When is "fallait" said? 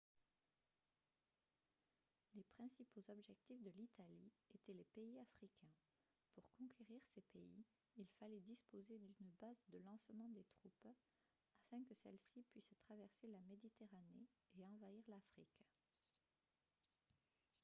8.19-8.39